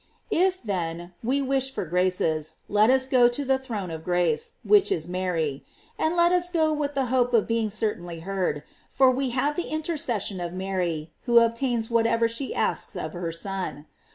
"§If, 0.31 0.63
then, 0.63 1.13
we 1.23 1.43
wish 1.43 1.69
for 1.71 1.85
graces, 1.85 2.55
let 2.67 2.89
U8 2.89 3.09
go 3.11 3.27
to 3.27 3.45
the 3.45 3.59
throne 3.59 3.91
of 3.91 4.03
grace, 4.03 4.53
which 4.63 4.91
is 4.91 5.07
Mary; 5.07 5.63
and 5.99 6.15
let 6.17 6.31
us 6.31 6.49
go 6.49 6.73
with 6.73 6.95
the 6.95 7.05
hope 7.13 7.35
of 7.35 7.45
being 7.45 7.69
certainly 7.69 8.21
heard; 8.21 8.63
for 8.89 9.11
we 9.11 9.29
have 9.29 9.55
the 9.55 9.69
intercession 9.69 10.39
of 10.39 10.53
Mary, 10.53 11.11
who 11.25 11.37
ob 11.39 11.55
tains 11.55 11.91
whatever 11.91 12.27
she 12.27 12.51
asks 12.55 12.95
of 12.95 13.13
her 13.13 13.31
Son. 13.31 13.85